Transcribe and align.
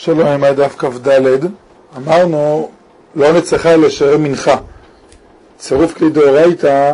שלום, 0.00 0.26
עם 0.26 0.44
הדף 0.44 0.74
כ"ד, 0.78 1.08
אמרנו 1.96 2.70
לא 3.16 3.32
נצטרך 3.32 3.66
לשער 3.66 4.18
מנחה. 4.18 4.56
צירוף 5.58 5.94
כלי 5.94 6.10
דאורייתא 6.10 6.92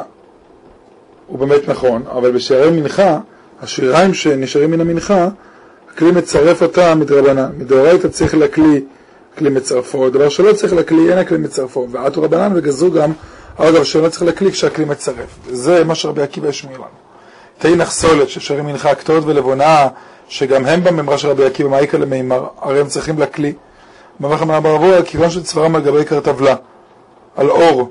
הוא 1.26 1.38
באמת 1.38 1.68
נכון, 1.68 2.02
אבל 2.10 2.32
בשערי 2.32 2.70
מנחה, 2.70 3.18
השיריים 3.62 4.14
שנשארים 4.14 4.70
מן 4.70 4.80
המנחה, 4.80 5.28
הכלי 5.92 6.10
מצרף 6.10 6.62
אותם 6.62 6.98
מדרבנן. 7.00 7.50
מדאורייתא 7.58 8.08
צריך 8.08 8.34
לכלי, 8.34 8.84
כלי 9.38 9.50
מצרפו, 9.50 10.10
דבר 10.10 10.28
שלא 10.28 10.52
צריך 10.52 10.72
לכלי, 10.72 11.10
אין 11.10 11.18
הכלי 11.18 11.38
מצרפו. 11.38 11.88
ועטו 11.90 12.22
רבנן 12.22 12.52
וגזרו 12.54 12.90
גם, 12.90 13.12
אגב, 13.56 13.84
שלא 13.84 14.08
צריך 14.08 14.22
לכלי 14.22 14.52
כשהכלי 14.52 14.84
מצרף. 14.84 15.38
זה 15.50 15.84
מה 15.84 15.94
שרבי 15.94 16.22
עקיבא 16.22 16.48
השמיע 16.48 16.76
לנו. 16.76 17.03
תהי 17.58 17.76
נחסולת 17.76 18.28
ששרים 18.28 18.66
מנחה 18.66 18.94
קטורת 18.94 19.22
ולבונה, 19.26 19.88
שגם 20.28 20.66
הם 20.66 20.84
בממרה 20.84 21.18
של 21.18 21.28
רבי 21.28 21.44
עקיבא, 21.44 21.68
מעיקה 21.68 21.98
למימר, 21.98 22.46
הרי 22.60 22.80
הם 22.80 22.86
צריכים 22.86 23.18
לכלי. 23.18 23.52
אומר 24.22 24.34
לך 24.34 24.42
ברבוע, 24.42 25.02
כיוון 25.02 25.30
שצווארם 25.30 25.76
על 25.76 25.82
גבי 25.82 26.04
כרטבלה, 26.04 26.54
על 27.36 27.50
אור, 27.50 27.90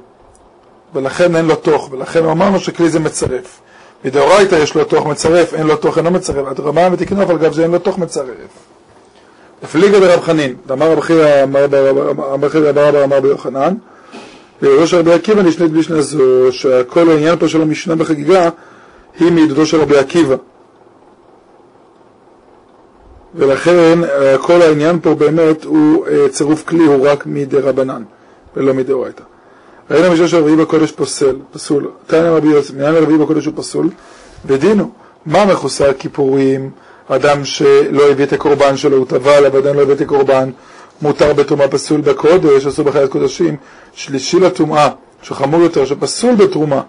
ולכן 0.93 1.35
אין 1.35 1.45
לו 1.45 1.55
תוך, 1.55 1.89
ולכן 1.91 2.25
אמרנו 2.25 2.59
שכלי 2.59 2.89
זה 2.89 2.99
מצרף. 2.99 3.59
מדאורייתא 4.05 4.55
יש 4.55 4.75
לו 4.75 4.83
תוך 4.83 5.05
מצרף, 5.05 5.53
אין 5.53 5.67
לו 5.67 5.75
תוך 5.75 5.97
אינו 5.97 6.11
מצרף, 6.11 6.47
עד 6.47 6.59
רמב"ם 6.59 6.93
ותקנוף 6.93 7.29
על 7.29 7.37
גב 7.37 7.53
זה 7.53 7.63
אין 7.63 7.71
לו 7.71 7.79
תוך 7.79 7.97
מצרף. 7.97 8.27
הפליגה 9.63 9.99
דרב 9.99 10.21
חנין, 10.21 10.55
אמר 10.71 10.91
רב 10.91 10.99
חייא 10.99 11.43
אמר 13.03 13.19
ביוחנן, 13.19 13.73
וראש 14.61 14.93
רבי 14.93 15.13
עקיבא 15.13 15.41
נשנית 15.41 15.71
בשנה 15.71 16.01
זו, 16.01 16.51
שכל 16.51 17.09
העניין 17.09 17.39
פה 17.39 17.47
של 17.47 17.61
המשנה 17.61 17.95
בחגיגה 17.95 18.49
היא 19.19 19.31
מעידודו 19.31 19.65
של 19.65 19.81
רבי 19.81 19.97
עקיבא. 19.97 20.35
ולכן 23.35 23.99
כל 24.41 24.61
העניין 24.61 24.99
פה 25.01 25.15
באמת 25.15 25.63
הוא 25.63 26.05
צירוף 26.29 26.63
כלי, 26.67 26.85
הוא 26.85 27.07
רק 27.07 27.25
מדי 27.25 27.59
רבנן 27.59 28.03
ולא 28.55 28.73
מדאורייתא. 28.73 29.23
ראינו 29.91 30.13
משום 30.13 30.27
שהרביעי 30.27 30.55
בקודש 30.55 30.91
פוסל, 30.91 31.35
פסול, 31.51 31.91
תנא 32.07 32.27
רבי 32.27 32.47
יוסף, 32.47 32.73
מניין 32.73 32.95
הרביעי 32.95 33.17
בקודש 33.17 33.45
הוא 33.45 33.53
פסול, 33.57 33.89
ודינו, 34.45 34.91
מה 35.25 35.45
מכוסה 35.45 35.93
כיפורים, 35.93 36.71
אדם 37.07 37.45
שלא 37.45 38.09
הביא 38.11 38.25
את 38.25 38.33
הקורבן 38.33 38.77
שלו, 38.77 38.97
הוא 38.97 39.05
טבל, 39.05 39.45
אבל 39.45 39.59
אדם 39.59 39.75
לא 39.75 39.81
הביא 39.81 39.93
את 39.93 40.01
הקורבן, 40.01 40.49
מותר 41.01 41.33
בטומאה 41.33 41.67
פסול 41.67 42.01
בקודש, 42.01 42.65
אסור 42.65 42.85
בחיית 42.85 43.11
קודשים, 43.11 43.55
שלישי 43.93 44.39
לטומאה, 44.39 44.89
שחמור 45.21 45.61
יותר, 45.61 45.85
שפסול 45.85 46.35
בתרומה, 46.35 46.81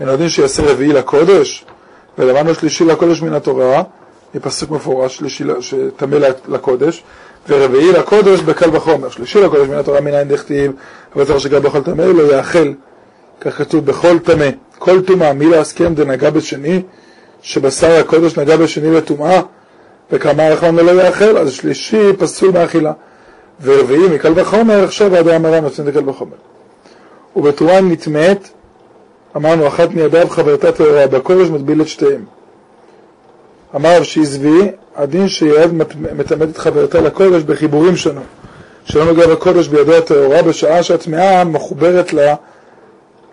אין 0.00 0.08
יודעים 0.08 0.28
שיעשה 0.28 0.62
רביעי 0.72 0.92
לקודש, 0.92 1.64
ולמדנו 2.18 2.54
שלישי 2.54 2.84
לקודש 2.84 3.22
מן 3.22 3.32
התורה, 3.32 3.82
פסוק 4.42 4.70
מפורש, 4.70 5.22
שטמא 5.60 6.18
לקודש, 6.48 7.02
ורביעי 7.48 7.92
לקודש 7.92 8.40
בקל 8.40 8.76
וחומר, 8.76 9.08
שלישי 9.08 9.40
לקודש 9.40 9.68
מן 9.68 9.76
התורה 9.76 10.00
מנין 10.00 10.28
דכתיב, 10.28 10.72
אבל 11.16 11.24
צריך 11.24 11.40
שגם 11.40 11.62
בכל 11.62 11.82
טמא 11.82 12.02
לא 12.02 12.36
יאכל, 12.36 12.72
כך 13.40 13.58
כתוב, 13.58 13.86
בכל 13.86 14.18
טמא, 14.18 14.48
כל 14.78 15.02
טומאה, 15.02 15.32
מי 15.32 15.46
לא 15.46 15.56
הסכם 15.56 15.94
דנגע 15.94 16.30
בשני, 16.30 16.82
שבשר 17.42 18.00
הקודש 18.00 18.38
נגע 18.38 18.56
בשני 18.56 18.90
לטומאה, 18.90 19.40
וכמה 20.12 20.48
רחמן 20.48 20.76
לא 20.76 21.02
יאכל, 21.02 21.38
אז 21.38 21.52
שלישי 21.52 22.12
פסול 22.18 22.50
מאכילה, 22.50 22.92
ורביעי 23.62 24.08
מקל 24.08 24.32
וחומר, 24.36 24.84
עכשיו 24.84 25.16
עד 25.16 25.28
המרן 25.28 25.62
נותן 25.64 25.86
לקל 25.86 26.08
וחומר. 26.08 26.36
ובתרומה 27.36 27.80
נטמאת, 27.80 28.48
אמרנו, 29.36 29.66
אחת 29.66 29.90
מידיו 29.90 30.28
חברתה 30.28 30.72
טהורה, 30.72 31.06
בקודש 31.06 31.48
מטביל 31.48 31.82
את 31.82 31.88
שתיהם. 31.88 32.24
אמר 33.74 33.96
רב 33.96 34.02
שיזבי, 34.02 34.70
הדין 34.96 35.28
שיעד 35.28 35.74
מטמאת 36.12 36.50
את 36.50 36.58
חברתה 36.58 37.00
לקודש 37.00 37.42
בחיבורים 37.42 37.96
שונו. 37.96 38.20
שלא 38.84 39.04
נוגע 39.04 39.26
בקודש 39.26 39.68
בידו 39.68 39.94
הטהורה 39.94 40.42
בשעה 40.42 40.82
שהטמאה 40.82 41.44
מחוברת 41.44 42.12
לה, 42.12 42.34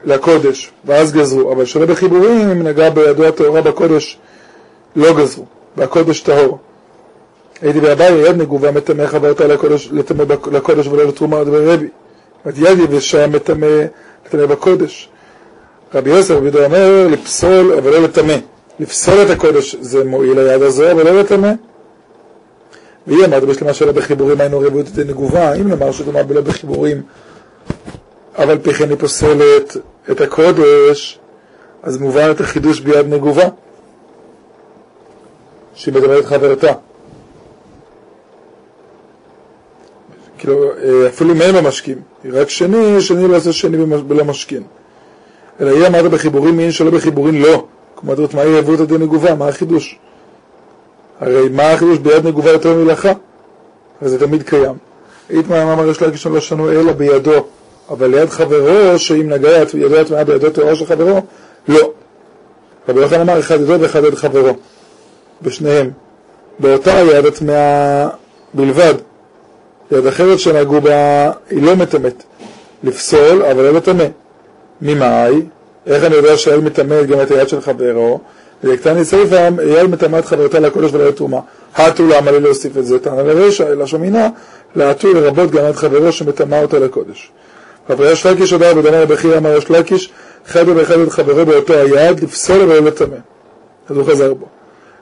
לקודש, 0.05 0.71
ואז 0.85 1.13
גזרו. 1.13 1.51
אבל 1.51 1.65
שלא 1.65 1.85
בחיבורים, 1.85 2.49
אם 2.49 2.63
נגע 2.63 2.89
בידו 2.89 3.25
הטהורה 3.25 3.61
בקודש, 3.61 4.17
לא 4.95 5.13
גזרו, 5.13 5.45
והקודש 5.77 6.19
טהור. 6.19 6.57
הייתי 7.61 7.79
באביי, 7.79 8.13
יד 8.13 8.41
נגובה 8.41 8.71
מטמא 8.71 9.07
חברתה 9.07 9.47
לקודש, 9.47 9.89
לקודש 10.51 10.87
ולא 10.87 11.03
לתרומה 11.03 11.37
עוד 11.37 11.49
ברבי. 11.49 11.87
זאת 12.45 12.53
יד 12.57 12.79
יבשה 12.79 13.27
מטמא 13.27 13.85
בקודש. 14.33 15.09
רבי 15.93 16.09
יוסף 16.09 16.33
רבי 16.33 16.45
יהודה 16.45 16.65
אומר 16.65 17.07
לפסול 17.11 17.73
אבל 17.77 17.91
לא 17.91 18.03
לטמא. 18.03 18.35
לפסול 18.79 19.15
את 19.25 19.29
הקודש 19.29 19.75
זה 19.75 20.03
מועיל 20.03 20.39
היד 20.39 20.61
הזו, 20.61 20.91
אבל 20.91 21.03
לא 21.03 21.19
לטמא. 21.19 21.51
והיא 23.07 23.25
אמרת 23.25 23.43
בשלמה 23.43 23.73
שלא 23.73 23.91
בחיבורים 23.91 24.41
היינו 24.41 24.59
רבות 24.59 24.85
את 24.93 24.97
הנגובה, 24.97 25.53
אם 25.53 25.67
נאמר 25.67 25.91
שדומה 25.91 26.23
בלא 26.23 26.41
בחיבורים, 26.41 27.01
אבל 28.37 28.57
פי 28.57 28.73
כן 28.73 28.89
היא 28.89 28.97
פוסלת 28.97 29.77
את 30.11 30.21
הקודש, 30.21 31.19
אז 31.83 31.97
מובן 31.97 32.31
את 32.31 32.41
החידוש 32.41 32.79
ביד 32.79 33.13
נגובה, 33.13 33.47
שהיא 35.73 35.93
מדברת 35.93 36.25
חברתה. 36.25 36.73
כאילו, 40.37 40.71
אפילו 41.07 41.35
מהם 41.35 41.55
המשקים, 41.55 42.01
רק 42.31 42.49
שני, 42.49 43.01
שני 43.01 43.27
לא 43.27 43.37
עושה 43.37 43.53
שני 43.53 43.85
בלא 43.85 44.25
משכין. 44.25 44.63
אלא 45.61 45.69
היא 45.69 45.87
אמרת 45.87 46.11
בחיבורים 46.11 46.57
מין 46.57 46.71
שלא 46.71 46.91
בחיבורים 46.91 47.41
לא. 47.41 47.65
כמו 47.95 48.15
דעות, 48.15 48.33
מה 48.33 48.41
היא 48.41 48.57
עברות 48.57 48.79
הדין 48.79 49.01
נגובה? 49.01 49.35
מה 49.35 49.47
החידוש? 49.47 49.99
הרי 51.19 51.49
מה 51.49 51.71
החידוש 51.71 51.97
ביד 51.97 52.27
נגובה 52.27 52.51
יותר 52.51 52.73
מלאכה? 52.73 53.11
הרי 54.01 54.09
זה 54.09 54.19
תמיד 54.19 54.43
קיים. 54.43 54.75
איתמר 55.29 55.73
אמר 55.73 55.89
יש 55.89 56.01
להגיש 56.01 56.27
לא 56.27 56.39
שנו 56.39 56.71
אלא 56.71 56.91
בידו, 56.91 57.45
אבל 57.89 58.07
ליד 58.07 58.29
חברו, 58.29 58.99
שאם 58.99 59.29
נגע 59.29 59.49
ידו 59.73 59.95
הטמעה 59.97 60.23
בידו 60.23 60.49
טהורה 60.49 60.75
של 60.75 60.85
חברו, 60.85 61.21
לא. 61.67 61.91
רבי 62.89 62.99
יוחנן 62.99 63.19
אמר 63.21 63.39
אחד 63.39 63.61
ידו 63.61 63.79
ואחד 63.79 64.03
יד 64.03 64.15
חברו, 64.15 64.53
בשניהם. 65.41 65.91
באותה 66.59 66.91
יד 66.91 67.25
הטמעה 67.25 68.09
בלבד. 68.53 68.93
יד 69.91 70.07
אחרת 70.07 70.39
שנגעו 70.39 70.81
בה 70.81 71.31
היא 71.49 71.63
לא 71.63 71.75
מטמאת. 71.75 72.23
לפסול, 72.83 73.43
אבל 73.43 73.63
לא 73.63 73.73
לטמא. 73.73 74.05
ממאי? 74.81 75.41
איך 75.85 76.03
אני 76.03 76.15
יודע 76.15 76.37
שאייל 76.37 76.59
מטמא 76.59 77.03
גם 77.03 77.21
את 77.21 77.31
היד 77.31 77.49
של 77.49 77.61
חברו? 77.61 78.19
וקטני 78.63 79.05
סייפה, 79.05 79.35
אייל 79.59 79.87
מטמא 79.87 80.19
את 80.19 80.25
חברתה 80.25 80.59
לקודש 80.59 80.93
ולא 80.93 81.07
לתרומה. 81.07 81.39
האטו 81.75 82.07
למה 82.07 82.31
לי 82.31 82.39
להוסיף 82.39 82.77
את 82.77 82.85
זה? 82.85 82.99
תנא 82.99 83.21
לרשע, 83.21 83.67
אלא 83.67 83.85
שמינה, 83.85 84.29
להטו 84.75 85.13
לרבות 85.13 85.51
גם 85.51 85.69
את 85.69 85.75
חברו 85.75 86.11
שמטמא 86.11 86.55
אותה 86.55 86.79
לקודש. 86.79 87.31
אבל 87.89 88.11
יש 88.11 88.25
לקיש 88.25 88.51
הודעה 88.51 88.73
בדומה 88.73 89.01
לבכיר 89.01 89.37
אמר 89.37 89.57
יש 89.57 89.71
לקיש, 89.71 90.11
חבר 90.47 90.73
ואחד 90.75 90.99
את 90.99 91.09
חברו 91.09 91.45
באותו 91.45 91.73
היד, 91.73 92.23
לפסול 92.23 92.61
ולא 92.61 92.79
לטמא. 92.79 93.15
אז 93.89 93.97
הוא 93.97 94.05
חזר 94.05 94.33
בו. 94.33 94.45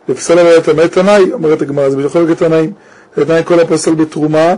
לפסול 0.09 0.39
ולא 0.39 0.57
לטמא 0.57 0.87
תנאי, 0.87 1.33
אומרת 1.33 1.61
הגמרא, 1.61 1.89
זה 1.89 1.97
בכל 1.97 2.27
זאת 2.27 2.37
תנאים. 2.37 2.71
תנאי 3.15 3.41
כל 3.45 3.59
הפוסל 3.59 3.93
בתרומה, 3.93 4.55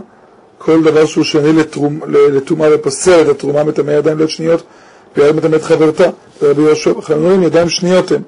כל 0.57 0.83
דבר 0.83 1.05
שהוא 1.05 1.23
שני 1.23 1.63
לטומאה 2.07 2.69
ופוסל 2.75 3.21
את 3.21 3.27
התרומה 3.27 3.63
מטמא 3.63 3.91
ידיים 3.91 4.17
להיות 4.17 4.29
שניות, 4.29 4.63
ויד 5.17 5.35
מטמאת 5.35 5.63
חברתה, 5.63 6.09
ורבי 6.41 6.61
יהושע, 6.61 6.91
חנונים 7.01 7.43
ידיים 7.43 7.69
שניות 7.69 8.11
הם, 8.11 8.21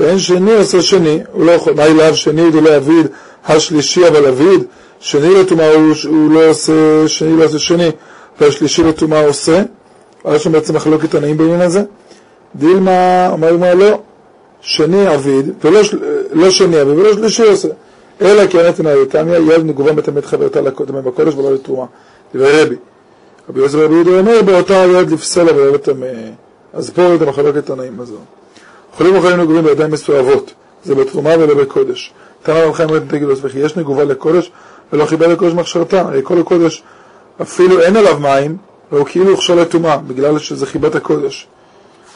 ואין 0.00 0.18
שני 0.18 0.54
עושה 0.54 0.82
שני, 0.82 1.20
הוא 1.32 1.46
לא 1.46 1.52
יכול, 1.52 1.72
מה 1.74 1.84
אליו? 1.84 2.16
שני 2.16 2.50
דלא 2.50 2.76
אביד, 2.76 3.06
השלישי 3.46 4.08
אבל 4.08 4.26
אביד, 4.26 4.64
שני 5.00 5.34
לטומאה 5.34 5.74
הוא, 5.74 5.94
הוא 6.08 6.30
לא 6.30 6.50
עושה, 6.50 7.08
שני 7.08 7.36
לא 7.36 7.44
עושה 7.44 7.58
שני, 7.58 7.90
והשלישי 8.40 8.82
לטומאה 8.82 9.26
עושה, 9.26 9.62
היה 10.24 10.38
שם 10.38 10.52
בעצם 10.52 10.76
מחלוקת 10.76 11.10
תנאים 11.10 11.36
בעניין 11.36 11.60
הזה, 11.60 11.82
דילמה, 12.54 13.28
אומר 13.32 13.56
מה 13.56 13.74
לא, 13.74 14.00
שני 14.60 15.14
אביד, 15.14 15.50
ולא 15.64 15.80
לא 16.32 16.50
שני 16.50 16.82
אביד, 16.82 16.98
ולא 16.98 17.12
שלישי 17.12 17.42
עושה, 17.42 17.68
אלא 18.20 18.46
כי 18.46 18.60
ענת 18.60 18.76
תנאי, 18.76 19.06
תמיה 19.08 19.38
יד 19.38 19.64
נגובה 19.64 19.92
מטמאת 19.92 20.26
חברתה 20.26 20.62
בקודש 21.04 21.34
ולא 21.34 21.52
לטומאה, 21.54 21.86
דברי 22.34 22.62
רבי. 22.62 22.76
רבי 23.48 23.60
יוסף 23.60 23.78
רבי 23.78 23.94
יהודה 23.94 24.18
אומר 24.18 24.42
באותה 24.42 24.74
יד 24.74 25.10
לפסול 25.10 25.48
אבל 25.48 25.74
לטמא. 25.74 26.06
אז 26.72 26.90
פה 26.90 27.14
את 27.14 27.22
המחלוקת 27.22 27.66
תנאים 27.66 28.00
הזו. 28.00 28.16
חולים 28.96 29.16
אוכלים 29.16 29.40
נגובים 29.40 29.64
בידיים 29.64 29.90
מסואבות, 29.90 30.52
זה 30.84 30.94
בתרומה 30.94 31.30
ולא 31.38 31.54
בקודש. 31.54 32.12
תנא 32.42 32.54
רב 32.54 32.72
חיים 32.72 32.90
רבי 32.90 33.06
תגיד 33.08 33.28
וכי 33.42 33.58
יש 33.58 33.76
נגובה 33.76 34.04
לקודש 34.04 34.52
ולא 34.92 35.04
חיבה 35.04 35.26
לקודש 35.26 35.52
מכשרתה, 35.52 36.00
הרי 36.00 36.20
כל 36.24 36.40
הקודש 36.40 36.82
אפילו 37.42 37.80
אין 37.80 37.96
עליו 37.96 38.20
מים, 38.20 38.56
והוא 38.92 39.06
כאילו 39.06 39.30
הוכשר 39.30 39.54
לטומאה, 39.54 39.96
בגלל 39.96 40.38
שזה 40.38 40.66
חיבת 40.66 40.94
הקודש. 40.94 41.46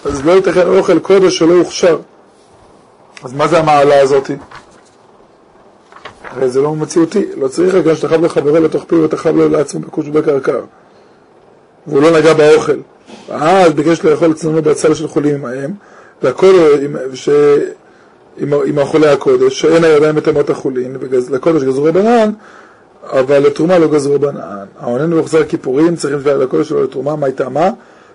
אז 0.04 0.26
לא 0.26 0.32
ייתכן 0.32 0.66
אוכל 0.66 0.98
קודש 0.98 1.38
שלא 1.38 1.52
יוכשר. 1.52 1.98
אז 3.24 3.32
מה 3.32 3.48
זה 3.48 3.58
המעלה 3.58 4.00
הזאתי? 4.00 4.36
הרי 6.24 6.48
זה 6.48 6.60
לא 6.62 6.74
מציאותי, 6.74 7.26
לא 7.36 7.48
צריך 7.48 7.74
רק 7.74 7.94
שתחב 7.94 8.24
לחברו 8.24 8.56
לתוך 8.56 8.84
פיו 8.84 9.02
ותחב 9.02 9.36
לו 9.36 9.48
לעצמו 9.48 9.80
בכוש 9.80 10.06
ובקרקר. 10.08 10.60
והוא 11.86 12.02
לא 12.02 12.18
נגע 12.18 12.34
באוכל. 12.34 12.76
אז 13.28 13.72
ביקש 13.72 14.04
לאכול 14.04 14.30
אצלנו 14.30 14.62
בהצלה 14.62 14.94
של 14.94 15.08
חולים 15.08 15.34
עמהם, 15.34 15.70
והכל 16.22 16.54
עם, 16.82 16.96
ש... 17.14 17.28
עם, 18.38 18.52
עם 18.66 18.78
החולי 18.78 19.08
הקודש, 19.08 19.60
שאין 19.60 19.84
הידיים 19.84 20.16
מטמאות 20.16 20.50
החולין, 20.50 20.96
ולקודש 21.00 21.62
גזרו 21.62 21.84
רבנן, 21.84 22.30
אבל 23.02 23.38
לתרומה 23.38 23.78
לא 23.78 23.88
גזרו 23.88 24.18
בנען. 24.18 24.66
העונן 24.78 25.10
במחזר 25.10 25.44
כיפורים 25.44 25.96
צריכים 25.96 26.18
לתבוע 26.18 26.34
לקודש 26.34 26.68
שלו 26.68 26.84
לתרומה, 26.84 27.16
מה 27.16 27.26
הייתה 27.26 27.48
מה? 27.48 27.70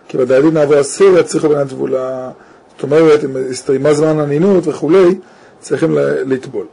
כי 0.07 0.18
בדיילים 0.18 0.54
נעבור 0.54 0.81
אסיר 0.81 1.18
יצריכו 1.18 1.50
בנען 1.50 1.68
טבולה. 1.68 2.30
זאת 2.75 2.83
אומרת, 2.83 3.24
אם 3.24 3.30
הסתיימה 3.51 3.94
זמן 3.94 4.19
הנינות 4.19 4.68
וכולי, 4.68 5.15
צריכים 5.60 5.98
לטבול. 6.25 6.65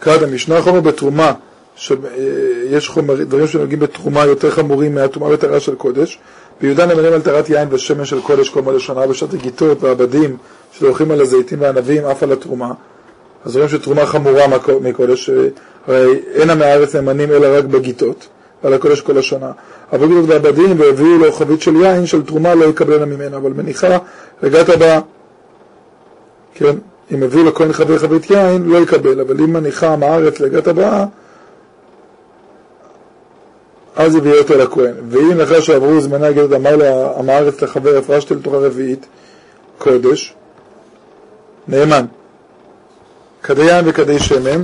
קראת 0.00 0.22
המשנה 0.22 0.62
חומר 0.62 0.80
בתרומה, 0.80 1.32
שיש 1.80 2.88
חומר, 2.88 3.24
דברים 3.24 3.46
שנוגעים 3.46 3.80
בתרומה 3.80 4.26
יותר 4.26 4.50
חמורים 4.50 4.94
מהתרומה 4.94 5.32
בטהרה 5.32 5.60
של 5.60 5.74
קודש. 5.74 6.18
ביהודה 6.60 6.86
נאמרים 6.86 7.12
על 7.12 7.20
טהרת 7.20 7.50
יין 7.50 7.68
ושמן 7.70 8.04
של 8.04 8.20
קודש 8.20 8.48
כל 8.48 8.62
מלא 8.62 8.78
שנה, 8.78 9.06
בשעת 9.06 9.34
הגיטות 9.34 9.82
והעבדים 9.82 10.36
שדורכים 10.72 11.10
על 11.10 11.20
הזיתים 11.20 11.60
והענבים 11.60 12.04
אף 12.04 12.22
על 12.22 12.32
התרומה. 12.32 12.72
אז 13.44 13.56
רואים 13.56 13.68
שתרומה 13.68 14.06
חמורה 14.06 14.44
מקודש, 14.80 15.30
הרי 15.86 16.20
אין 16.34 16.50
עמי 16.50 16.64
הארץ 16.64 16.94
נאמנים 16.94 17.30
אלא 17.30 17.58
רק 17.58 17.64
בגיטות, 17.64 18.28
ועל 18.64 18.74
הקודש 18.74 19.00
כל 19.00 19.18
השנה. 19.18 19.50
אבל 19.92 20.06
גיטות 20.06 20.24
ועבדים 20.28 20.80
והביאו 20.80 21.18
לו 21.18 21.32
חבית 21.32 21.62
של 21.62 21.76
יין 21.76 22.06
של 22.06 22.22
תרומה 22.22 22.54
לא 22.54 22.64
יקבלנה 22.64 23.04
ממנה, 23.04 23.36
אבל 23.36 23.52
מניחה 23.52 23.98
רגעת 24.42 24.68
הבאה, 24.68 25.00
כן, 26.54 26.76
אם 27.12 27.22
הביאו 27.22 27.44
לכהן 27.44 27.72
חבר 27.72 27.98
חבית 27.98 28.30
יין 28.30 28.62
לא 28.62 28.78
יקבל, 28.78 29.20
אבל 29.20 29.40
אם 29.40 29.52
מניחה 29.52 29.92
עם 29.92 30.02
הארץ 30.02 30.40
לגת 30.40 30.68
הבאה, 30.68 31.04
אז 34.00 34.14
יביא 34.16 34.38
אותו 34.38 34.58
לכהן. 34.58 34.94
ואם 35.08 35.38
לאחר 35.38 35.60
שעברו 35.60 36.00
זמני 36.00 36.34
גדת 36.34 36.52
אמר 36.52 36.74
עם 37.18 37.30
הארץ 37.30 37.62
לחבר 37.62 37.98
הפרשתי 37.98 38.34
לתוך 38.34 38.54
הרביעית, 38.54 39.06
קודש, 39.78 40.34
נאמן. 41.68 42.04
כדי 43.42 43.62
יין 43.62 43.84
וכדי 43.88 44.18
שמן, 44.18 44.62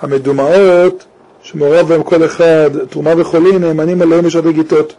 המדומעות 0.00 1.04
שמעורב 1.42 1.88
בהם 1.88 2.02
כל 2.02 2.24
אחד, 2.24 2.70
תרומה 2.90 3.10
וחולין, 3.16 3.64
נאמנים 3.64 4.02
עליהם 4.02 4.24
בשעת 4.24 4.46
הגיטות 4.46 4.94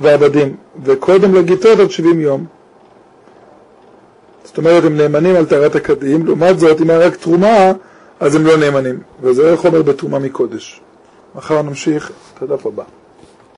ועבדים, 0.00 0.56
וקודם 0.84 1.34
לגיטות 1.34 1.78
עד 1.78 1.90
70 1.90 2.20
יום. 2.20 2.44
זאת 4.44 4.58
אומרת, 4.58 4.84
הם 4.84 4.96
נאמנים 4.96 5.36
על 5.36 5.44
טהרת 5.44 5.76
הקדים, 5.76 6.26
לעומת 6.26 6.58
זאת, 6.58 6.80
אם 6.80 6.90
היה 6.90 6.98
רק 6.98 7.16
תרומה, 7.16 7.72
אז 8.20 8.34
הם 8.34 8.46
לא 8.46 8.56
נאמנים, 8.56 9.00
וזה 9.22 9.56
חומר 9.56 9.82
בתרומה 9.82 10.18
מקודש. 10.18 10.80
מחר 11.34 11.62
נמשיך 11.62 12.12
את 12.34 12.42
הדף 12.42 12.66
הבא. 12.66 12.84